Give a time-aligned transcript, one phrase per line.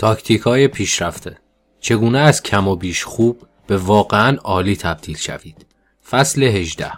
[0.00, 1.38] تاکتیک های پیشرفته.
[1.80, 5.66] چگونه از کم و بیش خوب به واقعا عالی تبدیل شوید؟
[6.10, 6.92] فصل 18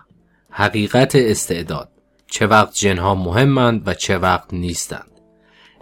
[0.50, 1.88] حقیقت استعداد.
[2.26, 5.10] چه وقت جنها مهمند و چه وقت نیستند.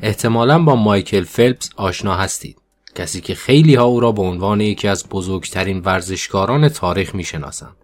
[0.02, 2.58] احتمالا با مایکل فلپس آشنا هستید.
[2.94, 7.76] کسی که خیلی ها او را به عنوان یکی از بزرگترین ورزشکاران تاریخ می‌شناسند.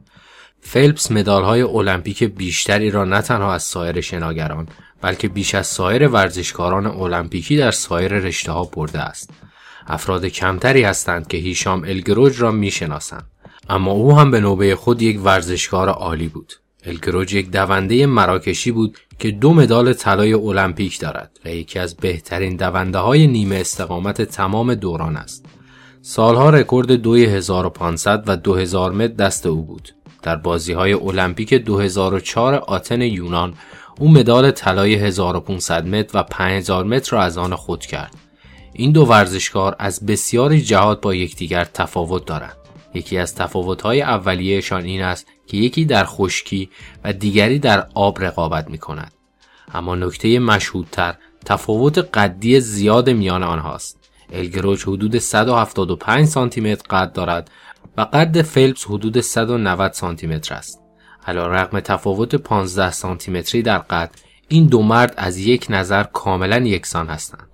[0.61, 4.68] فلپس مدال های المپیک بیشتری را نه تنها از سایر شناگران
[5.01, 9.30] بلکه بیش از سایر ورزشکاران المپیکی در سایر رشته ها برده است
[9.87, 13.27] افراد کمتری هستند که هیشام الگروج را می‌شناسند
[13.69, 16.53] اما او هم به نوبه خود یک ورزشکار عالی بود
[16.87, 22.56] الگروج یک دونده مراکشی بود که دو مدال طلای المپیک دارد و یکی از بهترین
[22.56, 25.47] دونده های نیمه استقامت تمام دوران است.
[26.03, 29.95] سالها رکورد 2500 و 2000 متر دست او بود.
[30.23, 33.55] در بازی های المپیک 2004 آتن یونان
[33.98, 38.14] او مدال طلای 1500 متر و 5000 متر را از آن خود کرد.
[38.72, 42.56] این دو ورزشکار از بسیاری جهات با یکدیگر تفاوت دارند.
[42.94, 46.70] یکی از تفاوت‌های اولیهشان این است که یکی در خشکی
[47.05, 49.12] و دیگری در آب رقابت می کند.
[49.75, 53.98] اما نکته مشهودتر تفاوت قدی زیاد میان آنهاست.
[54.33, 57.50] الگروچ حدود 175 سانتی متر قد دارد
[57.97, 60.86] و قد فلپس حدود 190 سانتی متر است.
[61.27, 64.10] علا رقم تفاوت 15 سانتی متری در قد
[64.48, 67.48] این دو مرد از یک نظر کاملا یکسان هستند.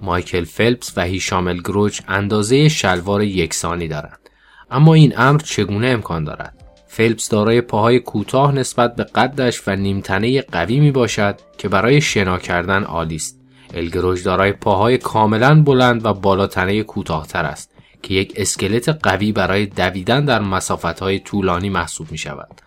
[0.00, 4.18] مایکل فلپس و هیشام الگروچ اندازه شلوار یکسانی دارند.
[4.70, 6.54] اما این امر چگونه امکان دارد؟
[6.86, 12.38] فلپس دارای پاهای کوتاه نسبت به قدش و نیمتنه قوی می باشد که برای شنا
[12.38, 13.40] کردن عالی است.
[13.74, 17.70] الگروژ دارای پاهای کاملا بلند و بالاتنه کوتاهتر است
[18.02, 20.60] که یک اسکلت قوی برای دویدن در
[21.00, 22.62] های طولانی محسوب می شود.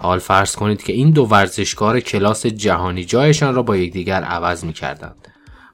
[0.00, 4.72] حال فرض کنید که این دو ورزشکار کلاس جهانی جایشان را با یکدیگر عوض می
[4.72, 5.28] کردند.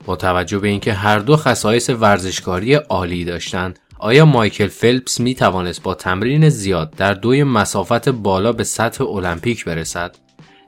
[0.07, 5.83] با توجه به اینکه هر دو خصایص ورزشکاری عالی داشتند آیا مایکل فلپس می توانست
[5.83, 10.17] با تمرین زیاد در دوی مسافت بالا به سطح المپیک برسد؟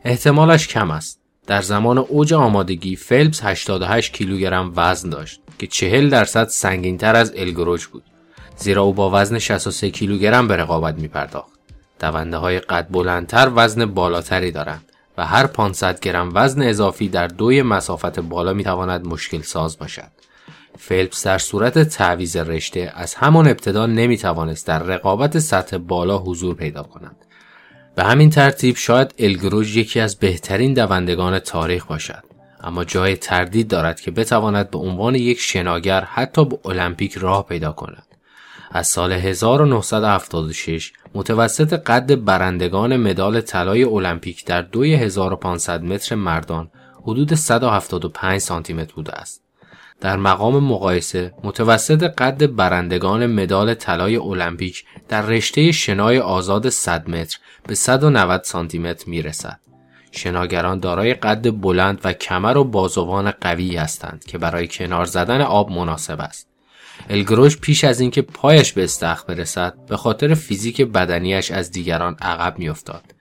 [0.04, 1.20] احتمالش کم است.
[1.46, 7.86] در زمان اوج آمادگی فلپس 88 کیلوگرم وزن داشت که 40 درصد سنگینتر از الگروج
[7.86, 8.02] بود.
[8.56, 11.59] زیرا او با وزن 63 کیلوگرم به رقابت می پرداخت.
[12.00, 14.84] دونده های قد بلندتر وزن بالاتری دارند
[15.18, 20.10] و هر 500 گرم وزن اضافی در دوی مسافت بالا می تواند مشکل ساز باشد.
[20.78, 26.54] فلپس در صورت تعویز رشته از همان ابتدا نمی توانست در رقابت سطح بالا حضور
[26.54, 27.16] پیدا کند.
[27.94, 32.24] به همین ترتیب شاید الگروژ یکی از بهترین دوندگان تاریخ باشد.
[32.60, 37.72] اما جای تردید دارد که بتواند به عنوان یک شناگر حتی به المپیک راه پیدا
[37.72, 38.09] کند.
[38.72, 46.70] از سال 1976 متوسط قد برندگان مدال طلای المپیک در 2500 متر مردان
[47.02, 49.42] حدود 175 سانتی متر بوده است.
[50.00, 57.38] در مقام مقایسه متوسط قد برندگان مدال طلای المپیک در رشته شنای آزاد 100 متر
[57.66, 59.60] به 190 سانتی متر می رسد.
[60.12, 65.70] شناگران دارای قد بلند و کمر و بازوان قوی هستند که برای کنار زدن آب
[65.70, 66.49] مناسب است.
[67.08, 72.58] الگروش پیش از اینکه پایش به استخ برسد به خاطر فیزیک بدنیش از دیگران عقب
[72.58, 73.14] میافتاد.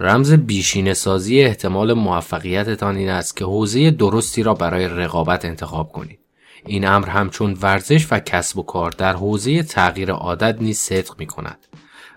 [0.00, 6.18] رمز بیشین سازی احتمال موفقیتتان این است که حوزه درستی را برای رقابت انتخاب کنید.
[6.66, 11.26] این امر همچون ورزش و کسب و کار در حوزه تغییر عادت نیز صدق می
[11.26, 11.66] کند.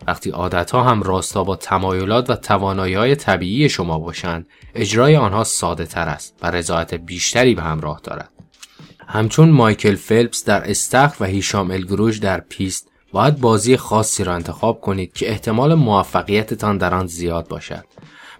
[0.08, 5.44] وقتی عادت ها هم راستا با تمایلات و توانایی های طبیعی شما باشند، اجرای آنها
[5.44, 8.37] ساده تر است و رضایت بیشتری به همراه دارد.
[9.10, 14.82] همچون مایکل فلپس در استخ و هیشام الگروش در پیست باید بازی خاصی را انتخاب
[14.82, 17.86] کنید که احتمال موفقیتتان در آن زیاد باشد.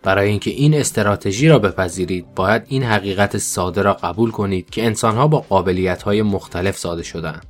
[0.04, 5.28] برای اینکه این استراتژی را بپذیرید باید این حقیقت ساده را قبول کنید که انسانها
[5.28, 7.46] با قابلیت‌های مختلف ساده شدند.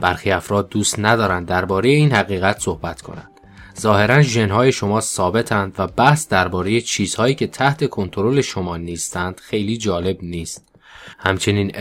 [0.00, 3.30] برخی افراد دوست ندارند درباره این حقیقت صحبت کنند.
[3.80, 10.18] ظاهرا ژنهای شما ثابتند و بحث درباره چیزهایی که تحت کنترل شما نیستند خیلی جالب
[10.22, 10.73] نیست.
[11.18, 11.72] همچنین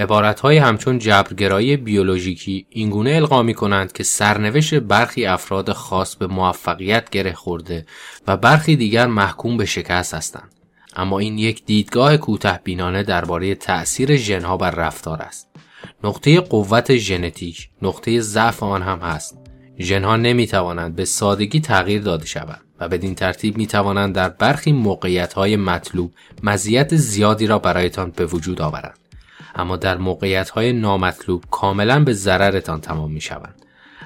[0.42, 7.10] های همچون جبرگرایی بیولوژیکی اینگونه القا می کنند که سرنوشت برخی افراد خاص به موفقیت
[7.10, 7.86] گره خورده
[8.28, 10.54] و برخی دیگر محکوم به شکست هستند.
[10.96, 15.50] اما این یک دیدگاه کوته بینانه درباره تأثیر ژنها بر رفتار است.
[16.04, 19.38] نقطه قوت ژنتیک نقطه ضعف آن هم هست.
[19.80, 24.72] ژنها نمی توانند به سادگی تغییر داده شوند و بدین ترتیب می توانند در برخی
[24.72, 26.12] موقعیت های مطلوب
[26.44, 29.00] مزیت زیادی را برایتان به وجود آورند.
[29.56, 33.56] اما در موقعیت های نامطلوب کاملا به ضررتان تمام می شوند.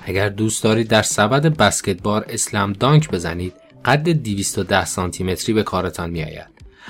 [0.03, 3.53] اگر دوست دارید در سبد بسکتبال اسلام دانک بزنید
[3.85, 6.47] قد 210 سانتی متری به کارتان می آید.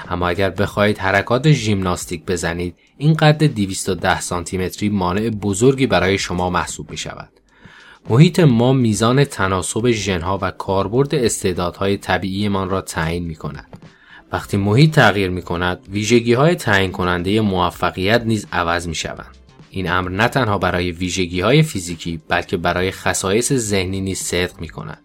[0.09, 6.91] اما اگر بخواهید حرکات ژیمناستیک بزنید این قد 210 سانتی مانع بزرگی برای شما محسوب
[6.91, 7.29] می شود.
[8.09, 13.76] محیط ما میزان تناسب ژنها و کاربرد استعدادهای طبیعیمان را تعیین می کند.
[14.31, 19.37] وقتی محیط تغییر می کند، ویژگی های تعیین کننده موفقیت نیز عوض می شوند.
[19.69, 24.69] این امر نه تنها برای ویژگی های فیزیکی بلکه برای خصایص ذهنی نیز صدق می
[24.69, 25.01] کند.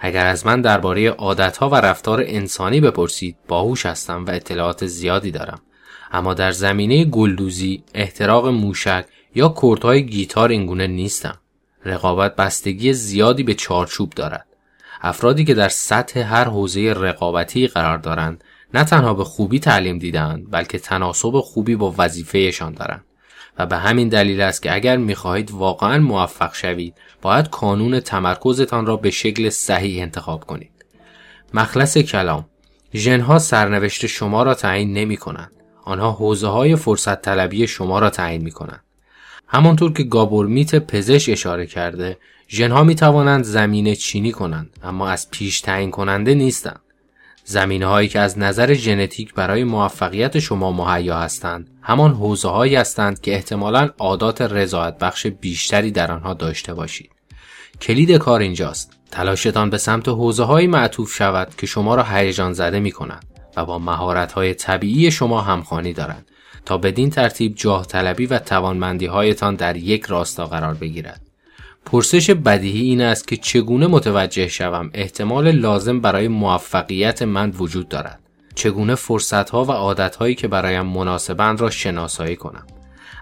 [0.00, 5.60] اگر از من درباره عادتها و رفتار انسانی بپرسید باهوش هستم و اطلاعات زیادی دارم
[6.12, 11.38] اما در زمینه گلدوزی، احتراق موشک یا کردهای گیتار اینگونه نیستم.
[11.84, 14.46] رقابت بستگی زیادی به چارچوب دارد.
[15.02, 18.44] افرادی که در سطح هر حوزه رقابتی قرار دارند
[18.74, 23.04] نه تنها به خوبی تعلیم دیدند بلکه تناسب خوبی با وظیفهشان دارند
[23.58, 28.96] و به همین دلیل است که اگر می‌خواهید واقعا موفق شوید باید کانون تمرکزتان را
[28.96, 30.70] به شکل صحیح انتخاب کنید.
[31.54, 32.46] مخلص کلام
[32.94, 35.52] ژنها سرنوشت شما را تعیین نمی کنند
[35.84, 38.84] آنها حوزه های فرصت طلبی شما را تعیین می کنند
[39.46, 42.18] همانطور که گابورمیت پزشک اشاره کرده
[42.48, 46.80] ژنها می توانند زمینه چینی کنند اما از پیش تعیین کننده نیستند.
[47.50, 51.70] زمینه هایی که از نظر ژنتیک برای موفقیت شما مهیا هستند.
[51.82, 57.10] همان حوزه هایی هستند که احتمالا عادات رضایت بخش بیشتری در آنها داشته باشید.
[57.80, 58.92] کلید کار اینجاست.
[59.10, 63.24] تلاشتان به سمت حوزه هایی معطوف شود که شما را هیجان زده می کنند
[63.56, 66.30] و با مهارت های طبیعی شما همخوانی دارند
[66.66, 71.29] تا بدین ترتیب جاه طلبی و توانمندی هایتان در یک راستا قرار بگیرد.
[71.86, 78.20] پرسش بدیهی این است که چگونه متوجه شوم احتمال لازم برای موفقیت من وجود دارد
[78.54, 82.66] چگونه فرصت ها و عادت هایی که برایم مناسبند را شناسایی کنم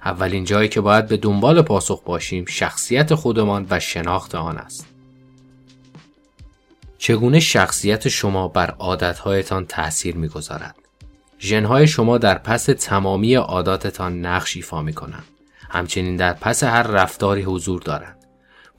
[0.04, 4.86] اولین جایی که باید به دنبال پاسخ باشیم شخصیت خودمان و شناخت آن است
[6.98, 10.76] چگونه شخصیت شما بر عادتهایتان تأثیر می‌گذارد
[11.40, 15.24] ژنهای شما در پس تمامی عاداتتان نقش ایفا می کنند.
[15.70, 18.17] همچنین در پس هر رفتاری حضور دارند.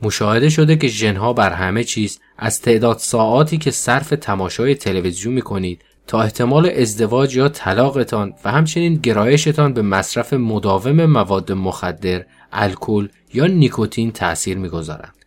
[0.02, 5.42] مشاهده شده که ژنها بر همه چیز از تعداد ساعاتی که صرف تماشای تلویزیون می
[5.42, 13.08] کنید تا احتمال ازدواج یا طلاقتان و همچنین گرایشتان به مصرف مداوم مواد مخدر، الکل
[13.34, 15.19] یا نیکوتین تأثیر می‌گذارند.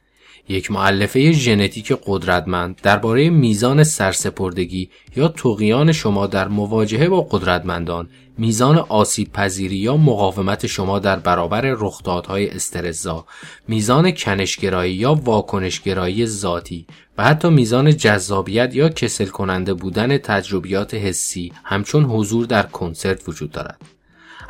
[0.49, 8.09] یک معلفه ژنتیک قدرتمند درباره میزان سرسپردگی یا توقیان شما در مواجهه با قدرتمندان
[8.39, 13.27] میزان آسیب پذیری یا مقاومت شما در برابر رخدادهای استرزا،
[13.69, 16.87] میزان کنشگرایی یا واکنشگرایی ذاتی
[17.19, 23.51] و حتی میزان جذابیت یا کسل کننده بودن تجربیات حسی همچون حضور در کنسرت وجود
[23.51, 23.81] دارد.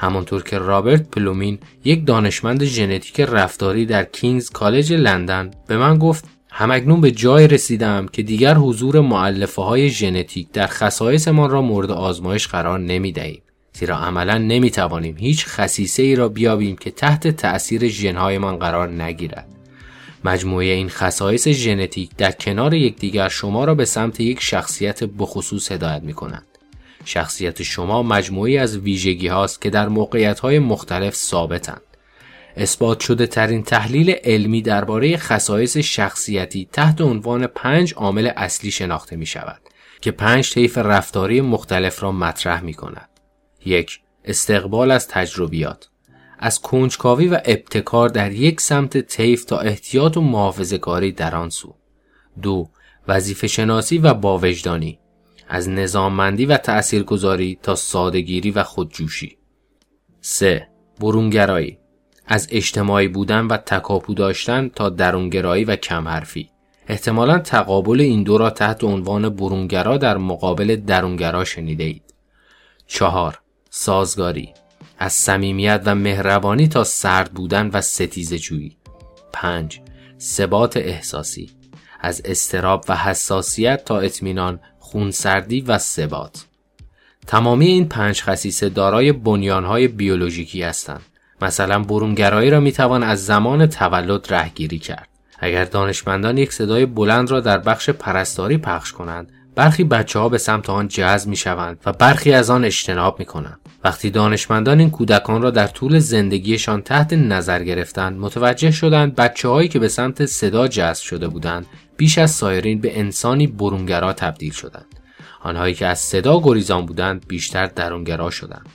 [0.02, 6.24] همانطور که رابرت پلومین یک دانشمند ژنتیک رفتاری در کینگز کالج لندن به من گفت
[6.50, 12.48] همکنون به جای رسیدم که دیگر حضور معلفه های ژنتیک در خصایصمان را مورد آزمایش
[12.48, 13.42] قرار نمی دهیم.
[13.72, 19.48] زیرا عملا نمی توانیم هیچ خصیصه ای را بیابیم که تحت تأثیر ژنهایمان قرار نگیرد.
[20.24, 26.02] مجموعه این خصایص ژنتیک در کنار یکدیگر شما را به سمت یک شخصیت بخصوص هدایت
[26.02, 26.51] می کنند.
[27.04, 31.82] شخصیت شما مجموعی از ویژگی هاست که در موقعیت های مختلف ثابتند.
[32.56, 39.26] اثبات شده ترین تحلیل علمی درباره خصایص شخصیتی تحت عنوان پنج عامل اصلی شناخته می
[39.26, 39.60] شود
[40.00, 43.08] که پنج طیف رفتاری مختلف را مطرح می کند.
[43.64, 45.88] یک استقبال از تجربیات
[46.38, 51.74] از کنجکاوی و ابتکار در یک سمت طیف تا احتیاط و محافظه‌کاری در آن سو.
[52.42, 52.68] دو
[53.08, 54.98] وظیفه شناسی و باوجدانی
[55.54, 59.36] از نظاممندی و تأثیرگذاری تا سادگیری و خودجوشی
[60.20, 60.68] 3.
[61.00, 61.78] برونگرایی
[62.26, 66.50] از اجتماعی بودن و تکاپو داشتن تا درونگرایی و کمحرفی
[66.88, 72.14] احتمالا تقابل این دو را تحت عنوان برونگرا در مقابل درونگرا شنیده اید.
[72.86, 73.40] چهار
[73.70, 74.54] سازگاری
[74.98, 78.76] از صمیمیت و مهربانی تا سرد بودن و ستیز جویی.
[79.32, 79.80] 5.
[80.20, 81.50] ثبات احساسی
[82.00, 84.60] از استراب و حساسیت تا اطمینان
[84.92, 86.44] خونسردی و ثبات.
[87.26, 91.02] تمامی این پنج خصیصه دارای بنیانهای بیولوژیکی هستند.
[91.42, 95.08] مثلا برونگرایی را می‌توان از زمان تولد رهگیری کرد.
[95.38, 100.38] اگر دانشمندان یک صدای بلند را در بخش پرستاری پخش کنند برخی بچه ها به
[100.38, 103.60] سمت آن جذب می شوند و برخی از آن اجتناب می کنند.
[103.84, 109.68] وقتی دانشمندان این کودکان را در طول زندگیشان تحت نظر گرفتند متوجه شدند بچه هایی
[109.68, 114.86] که به سمت صدا جذب شده بودند بیش از سایرین به انسانی برونگرا تبدیل شدند.
[115.40, 118.68] آنهایی که از صدا گریزان بودند بیشتر درونگرا شدند.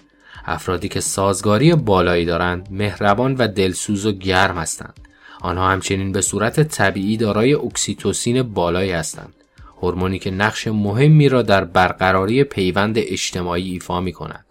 [0.45, 5.00] افرادی که سازگاری بالایی دارند مهربان و دلسوز و گرم هستند.
[5.41, 9.33] آنها همچنین به صورت طبیعی دارای اکسیتوسین بالایی هستند.
[9.81, 14.45] هورمونی که نقش مهمی را در برقراری پیوند اجتماعی ایفا می کند.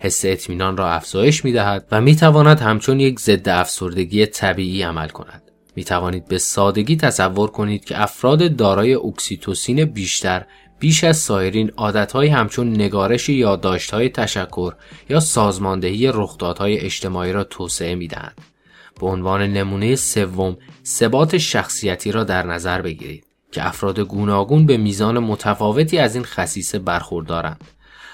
[0.00, 5.08] حس اطمینان را افزایش می دهد و می تواند همچون یک ضد افسردگی طبیعی عمل
[5.08, 5.42] کند.
[5.78, 10.44] می توانید به سادگی تصور کنید که افراد دارای اکسیتوسین بیشتر
[10.78, 14.74] بیش از سایرین عادتهایی همچون نگارش یادداشت‌های تشکر
[15.10, 18.40] یا سازماندهی رخدادهای اجتماعی را توسعه می‌دهند.
[19.00, 25.18] به عنوان نمونه سوم ثبات شخصیتی را در نظر بگیرید که افراد گوناگون به میزان
[25.18, 27.64] متفاوتی از این خصیصه برخوردارند.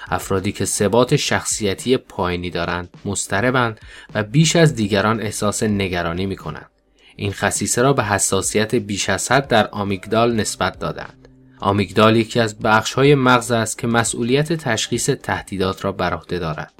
[0.09, 3.79] افرادی که ثبات شخصیتی پایینی دارند مستربند
[4.13, 6.74] و بیش از دیگران احساس نگرانی می کنند.
[7.15, 11.27] این خصیصه را به حساسیت بیش از حد در آمیگدال نسبت دادند.
[11.59, 16.73] آمیگدال یکی از بخش های مغز است که مسئولیت تشخیص تهدیدات را بر عهده دارد.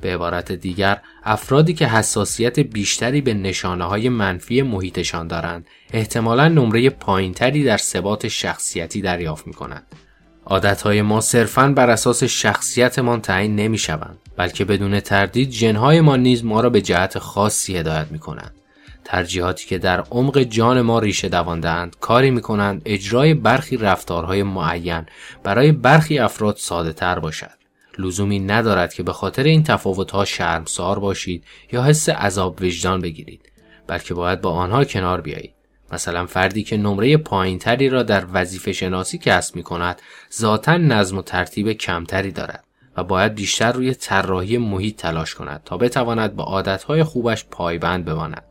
[0.00, 6.90] به عبارت دیگر افرادی که حساسیت بیشتری به نشانه های منفی محیطشان دارند احتمالا نمره
[6.90, 9.86] پایینتری در ثبات شخصیتی دریافت می کنند.
[11.02, 16.60] ما صرفاً بر اساس شخصیتمان تعیین نمی شوند بلکه بدون تردید جنهای ما نیز ما
[16.60, 18.54] را به جهت خاصی هدایت می کنند.
[19.04, 25.06] ترجیحاتی که در عمق جان ما ریشه دواندهاند کاری می کنند اجرای برخی رفتارهای معین
[25.42, 27.60] برای برخی افراد ساده تر باشد.
[27.98, 33.52] لزومی ندارد که به خاطر این تفاوتها شرمسار باشید یا حس عذاب وجدان بگیرید
[33.86, 35.54] بلکه باید با آنها کنار بیایید.
[35.92, 40.02] مثلا فردی که نمره پایینتری را در وظیفه شناسی کسب می کند
[40.32, 42.64] ذاتا نظم و ترتیب کمتری دارد
[42.96, 48.49] و باید بیشتر روی طراحی محیط تلاش کند تا بتواند به عادتهای خوبش پایبند بماند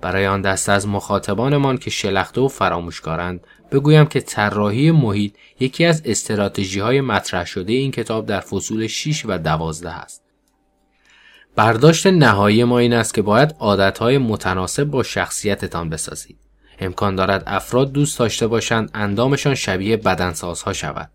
[0.00, 3.40] برای آن دست از مخاطبانمان که شلخته و فراموشکارند
[3.72, 9.26] بگویم که طراحی محیط یکی از استراتژی های مطرح شده این کتاب در فصول 6
[9.26, 10.22] و 12 است.
[11.56, 16.38] برداشت نهایی ما این است که باید عادتهای متناسب با شخصیتتان بسازید.
[16.80, 21.10] امکان دارد افراد دوست داشته باشند اندامشان شبیه بدنسازها شود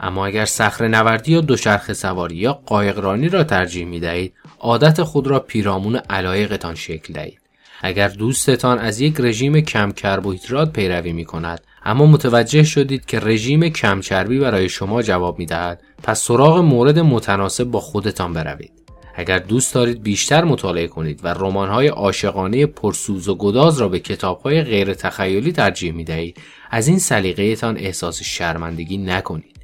[0.00, 5.26] اما اگر صخره نوردی یا دوچرخه سواری یا قایقرانی را ترجیح می دهید عادت خود
[5.26, 7.47] را پیرامون علایقتان شکل دهید
[7.80, 13.68] اگر دوستتان از یک رژیم کم کربوهیدرات پیروی می کند اما متوجه شدید که رژیم
[13.68, 18.72] کم چربی برای شما جواب می دهد پس سراغ مورد متناسب با خودتان بروید.
[19.14, 24.62] اگر دوست دارید بیشتر مطالعه کنید و رمان‌های عاشقانه پرسوز و گداز را به کتاب‌های
[24.62, 26.36] غیر تخیلی ترجیح می دهید
[26.70, 29.56] از این سلیقه‌تان احساس شرمندگی نکنید.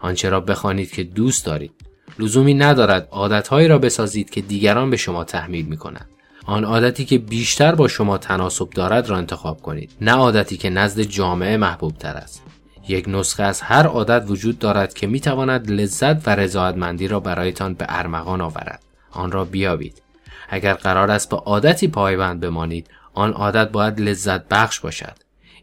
[0.00, 1.72] آنچه را بخوانید که دوست دارید.
[2.18, 6.08] لزومی ندارد عادتهایی را بسازید که دیگران به شما تحمیل می کنند
[6.46, 9.90] آن عادتی که بیشتر با شما تناسب دارد را انتخاب کنید.
[10.00, 12.42] نه عادتی که نزد جامعه محبوب تر است.
[12.88, 17.74] یک نسخه از هر عادت وجود دارد که می تواند لذت و رضایتمندی را برایتان
[17.74, 18.82] به ارمغان آورد.
[19.10, 20.02] آن را بیابید.
[20.48, 25.16] اگر قرار است به عادتی پایبند بمانید آن عادت باید لذت بخش باشد.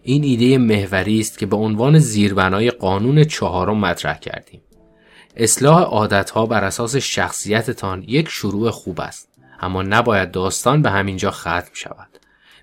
[0.03, 4.61] این ایده محوری است که به عنوان زیربنای قانون چهارم مطرح کردیم.
[5.35, 9.29] اصلاح عادتها بر اساس شخصیتتان یک شروع خوب است.
[9.61, 12.09] اما نباید داستان به همینجا ختم شود.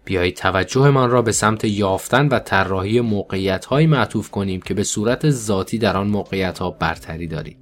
[0.07, 5.79] بیایید توجهمان را به سمت یافتن و طراحی موقعیت معطوف کنیم که به صورت ذاتی
[5.79, 7.59] در آن موقعیت ها برتری دارید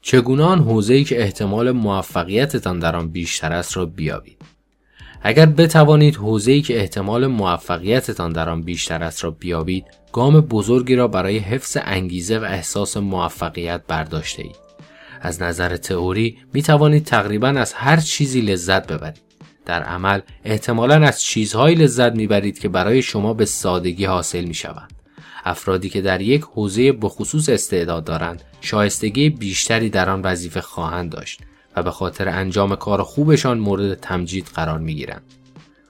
[0.00, 4.42] چگونه آن حوزه‌ای که احتمال موفقیتتان در آن بیشتر است را بیابید؟
[5.22, 11.08] اگر بتوانید حوزه‌ای که احتمال موفقیتتان در آن بیشتر است را بیابید گام بزرگی را
[11.08, 14.67] برای حفظ انگیزه و احساس موفقیت برداشته اید.
[15.20, 19.22] از نظر تئوری می توانید تقریبا از هر چیزی لذت ببرید
[19.64, 24.92] در عمل احتمالا از چیزهایی لذت می‌برید که برای شما به سادگی حاصل می شوند.
[25.44, 31.40] افرادی که در یک حوزه بخصوص استعداد دارند شایستگی بیشتری در آن وظیفه خواهند داشت
[31.76, 35.22] و به خاطر انجام کار خوبشان مورد تمجید قرار می گیرند.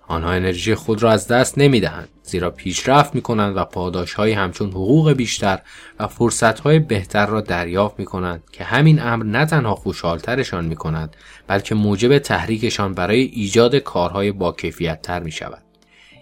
[0.09, 4.33] آنها انرژی خود را از دست نمی دهند زیرا پیشرفت می کنند و پاداش های
[4.33, 5.59] همچون حقوق بیشتر
[6.01, 10.77] و فرصت های بهتر را دریافت می کنند که همین امر نه تنها خوشحالترشان می
[10.77, 15.63] کند بلکه موجب تحریکشان برای ایجاد کارهای با کیفیت تر می شود.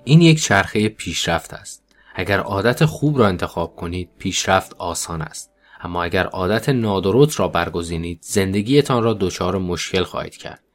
[0.04, 1.82] این یک چرخه پیشرفت است.
[2.14, 5.50] اگر عادت خوب را انتخاب کنید پیشرفت آسان است.
[5.80, 10.65] اما اگر عادت نادرست را برگزینید زندگیتان را دچار مشکل خواهید کرد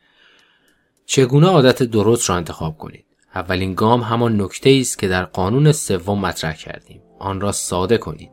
[1.14, 6.20] چگونه عادت درست را انتخاب کنید؟ اولین گام همان نکته است که در قانون سوم
[6.20, 7.02] مطرح کردیم.
[7.20, 8.32] آن را ساده کنید.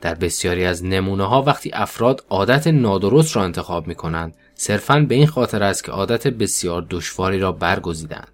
[0.00, 5.14] در بسیاری از نمونه ها وقتی افراد عادت نادرست را انتخاب می کنند صرفا به
[5.14, 8.32] این خاطر است که عادت بسیار دشواری را برگزیدند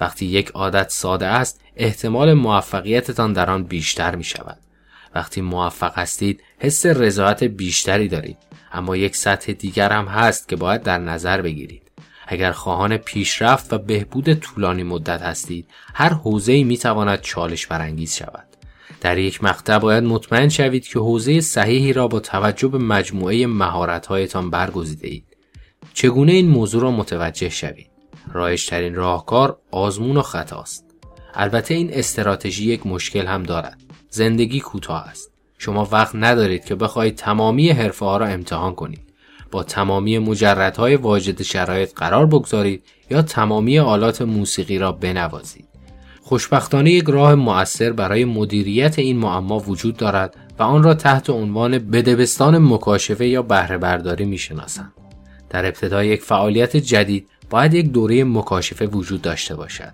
[0.00, 4.58] وقتی یک عادت ساده است احتمال موفقیتتان در آن بیشتر می شود
[5.14, 8.38] وقتی موفق هستید حس رضایت بیشتری دارید.
[8.72, 11.85] اما یک سطح دیگر هم هست که باید در نظر بگیرید.
[12.26, 18.46] اگر خواهان پیشرفت و بهبود طولانی مدت هستید هر حوزه‌ای می تواند چالش برانگیز شود
[19.00, 24.50] در یک مقطع باید مطمئن شوید که حوزه صحیحی را با توجه به مجموعه مهارت‌هایتان
[24.50, 25.36] برگزیده اید.
[25.94, 27.90] چگونه این موضوع را متوجه شوید؟
[28.32, 30.84] رایشترین راهکار آزمون و خطاست.
[31.34, 33.80] البته این استراتژی یک مشکل هم دارد.
[34.10, 35.32] زندگی کوتاه است.
[35.58, 39.05] شما وقت ندارید که بخواهید تمامی حرفه ها را امتحان کنید.
[39.62, 45.68] تمامی مجردهای واجد شرایط قرار بگذارید یا تمامی آلات موسیقی را بنوازید.
[46.22, 51.78] خوشبختانه یک راه مؤثر برای مدیریت این معما وجود دارد و آن را تحت عنوان
[51.78, 54.92] بدبستان مکاشفه یا بهره برداری می‌شناسند.
[55.50, 59.92] در ابتدای یک فعالیت جدید باید یک دوره مکاشفه وجود داشته باشد.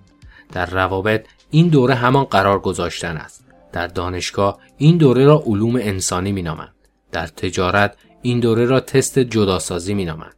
[0.52, 3.44] در روابط این دوره همان قرار گذاشتن است.
[3.72, 6.74] در دانشگاه این دوره را علوم انسانی می نامند.
[7.12, 10.34] در تجارت این دوره را تست جداسازی می نامند.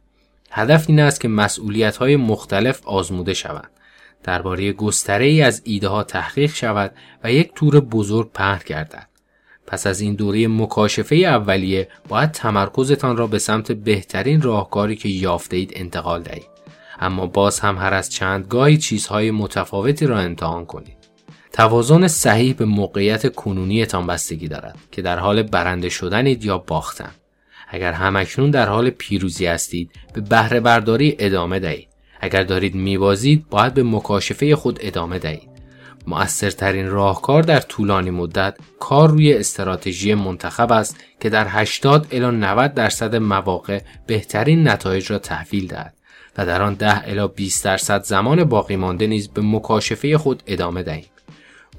[0.51, 3.69] هدف این است که مسئولیت های مختلف آزموده شوند.
[4.23, 6.91] درباره گستره ای از ایده ها تحقیق شود
[7.23, 9.07] و یک تور بزرگ پهن گردد.
[9.67, 15.57] پس از این دوره مکاشفه اولیه باید تمرکزتان را به سمت بهترین راهکاری که یافته
[15.57, 16.47] اید انتقال دهید.
[16.99, 20.97] اما باز هم هر از چند گاهی چیزهای متفاوتی را امتحان کنید.
[21.53, 27.11] توازن صحیح به موقعیت کنونیتان بستگی دارد که در حال برنده شدنید یا باختن.
[27.75, 31.87] اگر همکنون در حال پیروزی هستید به بهره برداری ادامه دهید.
[32.19, 35.49] اگر دارید میبازید باید به مکاشفه خود ادامه دهید.
[36.07, 42.73] مؤثرترین راهکار در طولانی مدت کار روی استراتژی منتخب است که در 80 الی 90
[42.73, 45.93] درصد مواقع بهترین نتایج را تحویل دهد
[46.37, 50.83] و در آن 10 الی 20 درصد زمان باقی مانده نیز به مکاشفه خود ادامه
[50.83, 51.05] دهیم.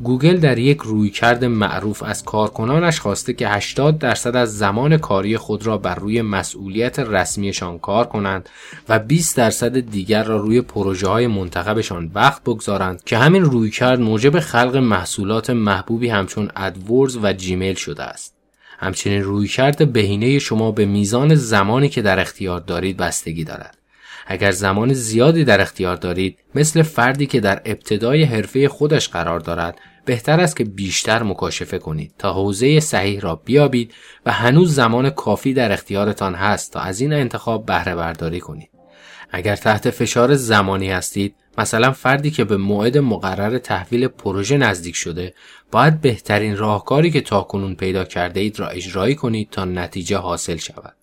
[0.03, 5.67] گوگل در یک رویکرد معروف از کارکنانش خواسته که 80 درصد از زمان کاری خود
[5.67, 8.49] را بر روی مسئولیت رسمیشان کار کنند
[8.89, 14.41] و 20 درصد دیگر را روی پروژه های منتخبشان وقت بگذارند که همین رویکرد موجب
[14.41, 18.35] خلق محصولات محبوبی همچون ادورز و جیمیل شده است.
[18.79, 23.79] همچنین رویکرد بهینه شما به میزان زمانی که در اختیار دارید بستگی دارد.
[24.27, 29.79] اگر زمان زیادی در اختیار دارید مثل فردی که در ابتدای حرفه خودش قرار دارد
[30.05, 33.95] بهتر است که بیشتر مکاشفه کنید تا حوزه صحیح را بیابید
[34.27, 38.71] و هنوز زمان کافی در اختیارتان هست تا از این انتخاب بهره برداری کنید.
[39.31, 45.35] اگر تحت فشار زمانی هستید مثلا فردی که به موعد مقرر تحویل پروژه نزدیک شده
[45.71, 50.97] باید بهترین راهکاری که تاکنون پیدا کرده اید را اجرایی کنید تا نتیجه حاصل شود.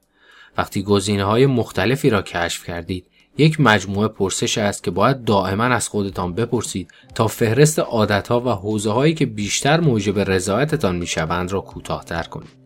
[0.57, 3.05] وقتی گزینه های مختلفی را کشف کردید
[3.37, 8.91] یک مجموعه پرسش است که باید دائما از خودتان بپرسید تا فهرست عادتها و حوزه
[8.91, 12.63] هایی که بیشتر موجب رضایتتان می‌شوند را کوتاهتر کنید.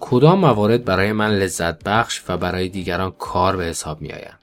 [0.00, 4.38] کدام موارد برای من لذت بخش و برای دیگران کار به حساب می آیند؟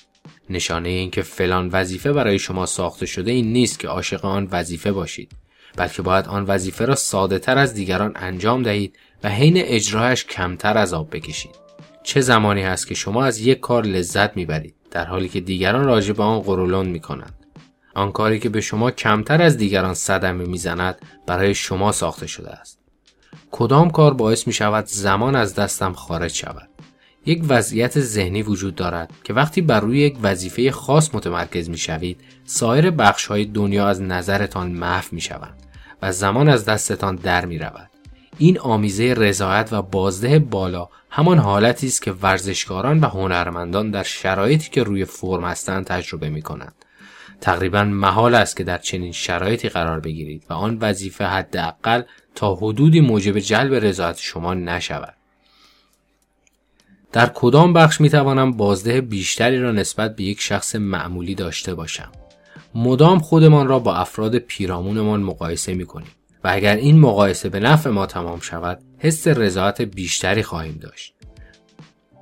[0.49, 4.91] نشانه این که فلان وظیفه برای شما ساخته شده این نیست که عاشق آن وظیفه
[4.91, 5.31] باشید
[5.75, 10.77] بلکه باید آن وظیفه را ساده تر از دیگران انجام دهید و حین اجرایش کمتر
[10.77, 11.55] از آب بکشید
[12.03, 16.13] چه زمانی هست که شما از یک کار لذت می‌برید در حالی که دیگران راجع
[16.13, 17.33] به آن قرولند می کنند.
[17.95, 20.95] آن کاری که به شما کمتر از دیگران صدمه می‌زند
[21.27, 22.79] برای شما ساخته شده است.
[23.51, 26.69] کدام کار باعث می شود زمان از دستم خارج شود؟
[27.25, 32.21] یک وضعیت ذهنی وجود دارد که وقتی بر روی یک وظیفه خاص متمرکز می شوید
[32.45, 35.63] سایر بخش های دنیا از نظرتان محو می شوند
[36.01, 37.89] و زمان از دستتان در می رود.
[38.37, 44.69] این آمیزه رضایت و بازده بالا همان حالتی است که ورزشکاران و هنرمندان در شرایطی
[44.69, 46.75] که روی فرم هستند تجربه می کنند.
[47.41, 52.01] تقریبا محال است که در چنین شرایطی قرار بگیرید و آن وظیفه حداقل
[52.35, 55.15] تا حدودی موجب جلب رضایت شما نشود.
[57.11, 62.11] در کدام بخش می توانم بازده بیشتری را نسبت به یک شخص معمولی داشته باشم؟
[62.75, 66.11] مدام خودمان را با افراد پیرامونمان مقایسه می کنیم.
[66.43, 71.13] و اگر این مقایسه به نفع ما تمام شود حس رضایت بیشتری خواهیم داشت.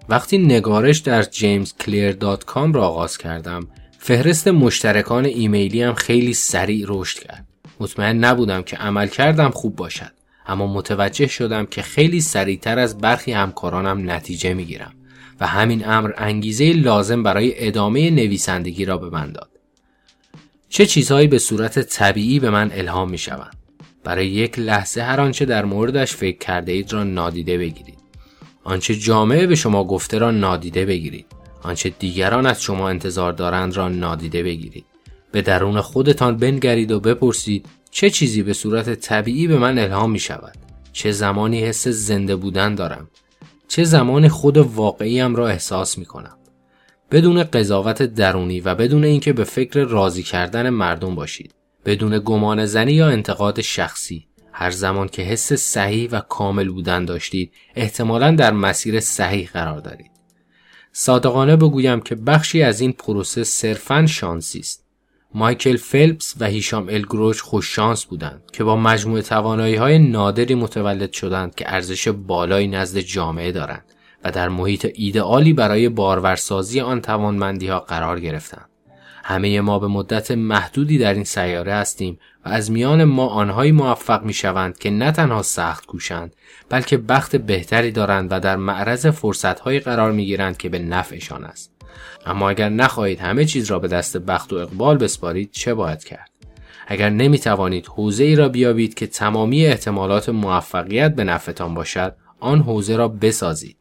[0.10, 3.68] وقتی نگارش در jamesclear.com را آغاز کردم
[4.00, 7.48] فهرست مشترکان ایمیلی هم خیلی سریع رشد کرد.
[7.80, 10.12] مطمئن نبودم که عمل کردم خوب باشد
[10.48, 14.94] اما متوجه شدم که خیلی سریعتر از برخی همکارانم نتیجه می‌گیرم
[15.40, 19.50] و همین امر انگیزه لازم برای ادامه نویسندگی را به من داد.
[20.70, 23.57] چه چیزهایی به صورت طبیعی به من الهام می شوند؟
[24.08, 27.98] برای یک لحظه هر آنچه در موردش فکر کرده اید را نادیده بگیرید.
[28.64, 31.26] آنچه جامعه به شما گفته را نادیده بگیرید.
[31.62, 34.86] آنچه دیگران از شما انتظار دارند را نادیده بگیرید.
[35.32, 40.20] به درون خودتان بنگرید و بپرسید چه چیزی به صورت طبیعی به من الهام می
[40.20, 40.58] شود؟
[40.94, 43.08] چه زمانی حس زنده بودن دارم؟
[43.68, 46.38] چه زمان خود واقعیم را احساس می کنم؟
[47.12, 51.57] بدون قضاوت درونی و بدون اینکه به فکر راضی کردن مردم باشید.
[51.88, 57.54] بدون گمان زنی یا انتقاد شخصی هر زمان که حس صحیح و کامل بودن داشتید
[57.76, 60.12] احتمالا در مسیر صحیح قرار دارید.
[60.92, 64.84] صادقانه بگویم که بخشی از این پروسه صرفاً شانسی است.
[65.34, 71.12] مایکل فلپس و هیشام الگروش خوش شانس بودند که با مجموع توانایی های نادری متولد
[71.12, 73.86] شدند که ارزش بالایی نزد جامعه دارند
[74.24, 78.67] و در محیط ایدئالی برای بارورسازی آن توانمندی ها قرار گرفتند.
[79.30, 84.24] همه ما به مدت محدودی در این سیاره هستیم و از میان ما آنهایی موفق
[84.24, 86.36] می شوند که نه تنها سخت کوشند
[86.70, 91.72] بلکه بخت بهتری دارند و در معرض فرصتهایی قرار می گیرند که به نفعشان است.
[92.26, 96.30] اما اگر نخواهید همه چیز را به دست بخت و اقبال بسپارید چه باید کرد؟
[96.88, 102.62] اگر نمی توانید حوزه ای را بیابید که تمامی احتمالات موفقیت به نفعتان باشد آن
[102.62, 103.78] حوزه را بسازید.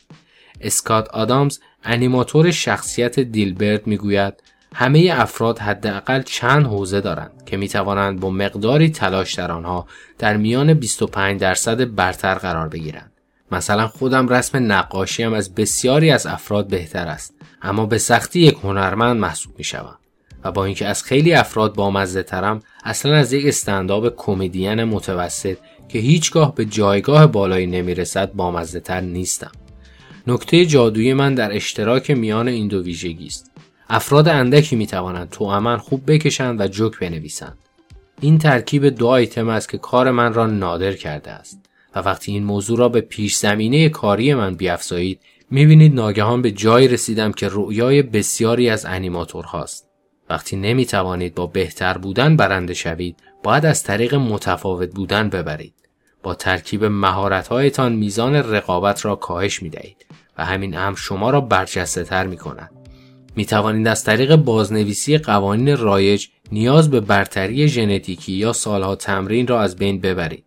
[0.60, 4.34] اسکات آدامز انیماتور شخصیت دیلبرت می‌گوید
[4.74, 9.86] همه افراد حداقل چند حوزه دارند که می توانند با مقداری تلاش در آنها
[10.18, 13.12] در میان 25 درصد برتر قرار بگیرند.
[13.52, 19.20] مثلا خودم رسم نقاشیم از بسیاری از افراد بهتر است اما به سختی یک هنرمند
[19.20, 19.98] محسوب می شوم
[20.44, 25.56] و با اینکه از خیلی افراد بامزه ترم اصلا از یک استنداب کمدین متوسط
[25.88, 29.52] که هیچگاه به جایگاه بالایی نمی رسد بامزه تر نیستم.
[30.26, 33.50] نکته جادویی من در اشتراک میان این دو ویژگی است.
[33.88, 37.58] افراد اندکی می توانند تو خوب بکشند و جوک بنویسند.
[38.20, 41.60] این ترکیب دو آیتم است که کار من را نادر کرده است
[41.94, 45.20] و وقتی این موضوع را به پیش زمینه کاری من بیافزایید
[45.50, 49.88] می‌بینید ناگهان به جایی رسیدم که رؤیای بسیاری از انیماتور هاست.
[50.30, 55.74] وقتی نمی توانید با بهتر بودن برنده شوید باید از طریق متفاوت بودن ببرید.
[56.22, 60.06] با ترکیب مهارتهایتان میزان رقابت را کاهش می دهید
[60.38, 62.75] و همین امر شما را برجسته تر می کند.
[63.36, 69.60] می توانید از طریق بازنویسی قوانین رایج نیاز به برتری ژنتیکی یا سالها تمرین را
[69.60, 70.44] از بین ببرید.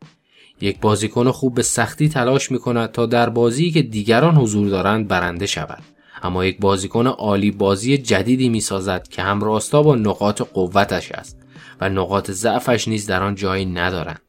[0.62, 5.08] یک بازیکن خوب به سختی تلاش می کند تا در بازی که دیگران حضور دارند
[5.08, 5.84] برنده شود.
[6.24, 11.38] اما یک بازیکن عالی بازی جدیدی می سازد که هم راستا با نقاط قوتش است
[11.82, 14.22] و نقاط ضعفش نیز در آن جایی ندارند.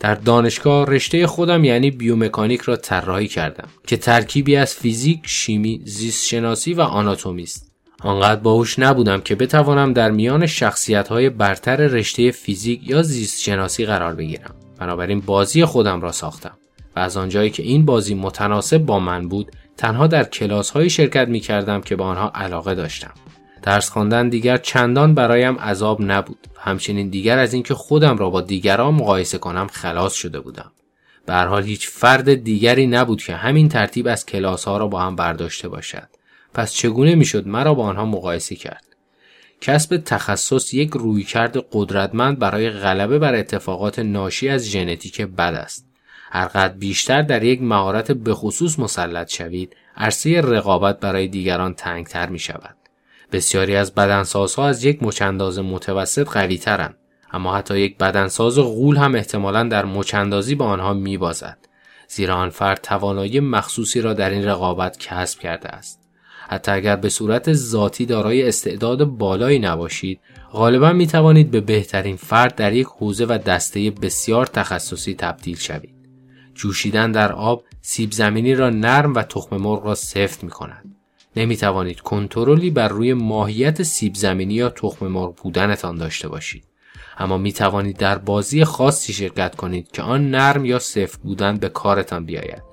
[0.00, 6.26] در دانشگاه رشته خودم یعنی بیومکانیک را طراحی کردم که ترکیبی از فیزیک، شیمی، زیست
[6.26, 7.65] شناسی و آناتومی است.
[8.02, 13.86] آنقدر باهوش نبودم که بتوانم در میان شخصیت های برتر رشته فیزیک یا زیست شناسی
[13.86, 14.54] قرار بگیرم.
[14.78, 16.58] بنابراین بازی خودم را ساختم
[16.96, 21.28] و از آنجایی که این بازی متناسب با من بود تنها در کلاس های شرکت
[21.28, 23.12] می کردم که به آنها علاقه داشتم.
[23.62, 28.94] درس خواندن دیگر چندان برایم عذاب نبود همچنین دیگر از اینکه خودم را با دیگران
[28.94, 30.72] مقایسه کنم خلاص شده بودم
[31.26, 35.16] به حال هیچ فرد دیگری نبود که همین ترتیب از کلاس ها را با هم
[35.16, 36.08] برداشته باشد
[36.56, 38.84] پس چگونه می‌شد مرا با آنها مقایسه کرد؟
[39.60, 45.86] کسب تخصص یک رویکرد قدرتمند برای غلبه بر اتفاقات ناشی از ژنتیک بد است.
[46.30, 52.76] هرقدر بیشتر در یک مهارت بخصوص مسلط شوید عرصه رقابت برای دیگران تنگتر می شود
[53.32, 56.94] بسیاری از بدنسازها از یک مچنداز متوسط قوی ترن.
[57.32, 61.58] اما حتی یک بدنساز غول هم احتمالا در مچندازی با آنها میبازد
[62.08, 66.05] زیرا آن فرد توانایی مخصوصی را در این رقابت کسب کرده است.
[66.48, 70.20] حتی اگر به صورت ذاتی دارای استعداد بالایی نباشید
[70.52, 75.94] غالبا می توانید به بهترین فرد در یک حوزه و دسته بسیار تخصصی تبدیل شوید.
[76.54, 80.96] جوشیدن در آب سیب زمینی را نرم و تخم مرغ را سفت می کند
[81.36, 86.64] نمی توانید کنترلی بر روی ماهیت سیب زمینی یا تخم مرغ بودنتان داشته باشید.
[87.18, 91.68] اما می توانید در بازی خاصی شرکت کنید که آن نرم یا سفت بودن به
[91.68, 92.65] کارتان بیاید.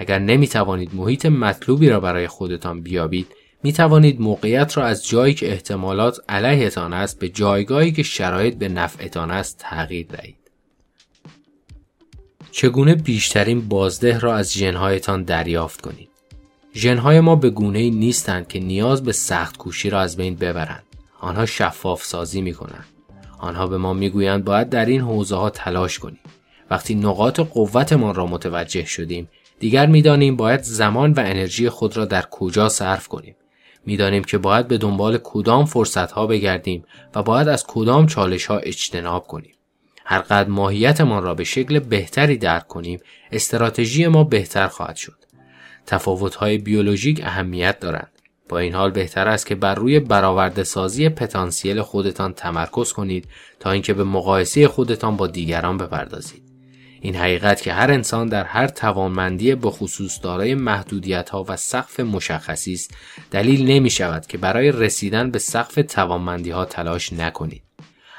[0.00, 3.26] اگر نمی توانید محیط مطلوبی را برای خودتان بیابید
[3.62, 8.68] می توانید موقعیت را از جایی که احتمالات علیهتان است به جایگاهی که شرایط به
[8.68, 10.36] نفعتان است تغییر دهید
[12.50, 16.08] چگونه بیشترین بازده را از جنهایتان دریافت کنید
[16.74, 20.82] ژنهای ما به گونه نیستند که نیاز به سخت کوشی را از بین ببرند.
[21.20, 22.86] آنها شفاف سازی می کنند.
[23.38, 26.18] آنها به ما می‌گویند باید در این حوزه ها تلاش کنیم.
[26.70, 29.28] وقتی نقاط قوتمان را متوجه شدیم،
[29.58, 33.36] دیگر می‌دانیم باید زمان و انرژی خود را در کجا صرف کنیم.
[33.86, 38.58] می‌دانیم که باید به دنبال کدام فرصت ها بگردیم و باید از کدام چالش ها
[38.58, 39.54] اجتناب کنیم.
[40.04, 43.00] هرقدر ماهیتمان را به شکل بهتری درک کنیم،
[43.32, 45.18] استراتژی ما بهتر خواهد شد.
[45.86, 48.12] تفاوت‌های بیولوژیک اهمیت دارند.
[48.48, 53.28] با این حال بهتر است که بر روی برآورده سازی پتانسیل خودتان تمرکز کنید
[53.60, 56.47] تا اینکه به مقایسه خودتان با دیگران بپردازید.
[57.00, 62.00] این حقیقت که هر انسان در هر توانمندی به خصوص دارای محدودیت ها و سقف
[62.00, 62.94] مشخصی است
[63.30, 67.62] دلیل نمی شود که برای رسیدن به سقف توانمندی ها تلاش نکنید.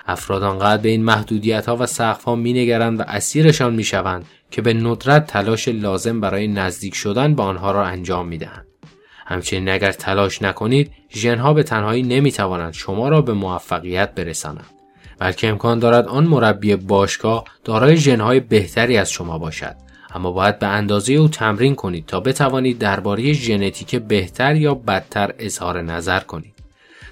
[0.07, 4.25] افراد آنقدر به این محدودیت ها و سقف ها می نگرند و اسیرشان می شوند
[4.51, 8.65] که به ندرت تلاش لازم برای نزدیک شدن به آنها را انجام می دهند.
[9.25, 14.78] همچنین اگر تلاش نکنید ژنها به تنهایی نمی توانند شما را به موفقیت برسانند
[15.19, 19.75] بلکه امکان دارد آن مربی باشگاه دارای ژنهای بهتری از شما باشد.
[20.15, 25.82] اما باید به اندازه او تمرین کنید تا بتوانید درباره ژنتیک بهتر یا بدتر اظهار
[25.82, 26.53] نظر کنید.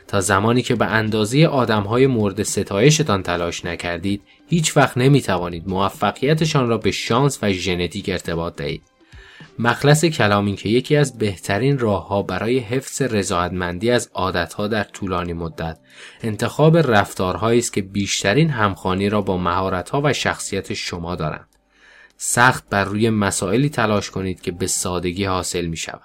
[0.07, 6.67] تا زمانی که به اندازه های مورد ستایشتان تلاش نکردید هیچ وقت نمی توانید موفقیتشان
[6.67, 8.83] را به شانس و ژنتیک ارتباط دهید.
[9.59, 15.33] مخلص کلام این که یکی از بهترین راهها برای حفظ رضایتمندی از عادتها در طولانی
[15.33, 15.79] مدت
[16.21, 21.47] انتخاب رفتارهایی است که بیشترین همخوانی را با مهارتها و شخصیت شما دارند
[22.17, 26.01] سخت بر روی مسائلی تلاش کنید که به سادگی حاصل می شوند.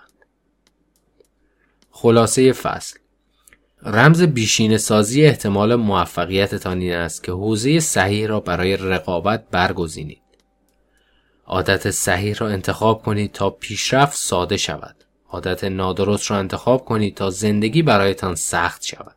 [1.91, 2.99] خلاصه فصل
[3.83, 10.22] رمز بیشین سازی احتمال موفقیتتان این است که حوزه صحیح را برای رقابت برگزینید.
[11.53, 14.97] عادت صحیح را انتخاب کنید تا پیشرفت ساده شود.
[15.31, 19.15] عادت نادرست را انتخاب کنید تا زندگی برایتان سخت شود.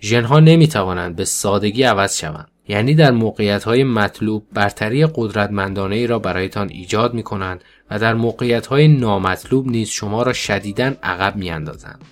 [0.00, 2.48] ژنها نمی توانند به سادگی عوض شوند.
[2.68, 8.14] یعنی در موقعیت های مطلوب برتری قدرتمندانه ای را برایتان ایجاد می کنند و در
[8.14, 12.04] موقعیت های نامطلوب نیز شما را شدیداً عقب می اندازند.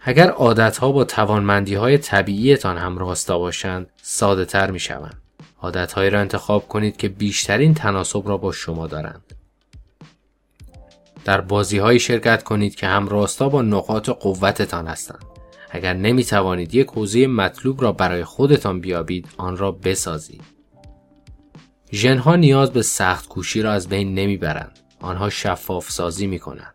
[0.00, 5.27] اگر عادت ها با توانمندی های طبیعیتان هم راستا باشند ساده تر می شوند.
[5.62, 9.34] عادت هایی را انتخاب کنید که بیشترین تناسب را با شما دارند.
[11.24, 15.24] در بازی های شرکت کنید که هم راستا با نقاط قوتتان هستند.
[15.70, 20.42] اگر نمی توانید یک حوزه مطلوب را برای خودتان بیابید آن را بسازید.
[21.92, 24.78] ژنها نیاز به سخت کوشی را از بین نمی‌برند.
[25.00, 26.74] آنها شفاف سازی می کنند.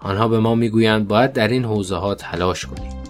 [0.00, 3.07] آنها به ما می‌گویند باید در این حوزه ها تلاش کنید.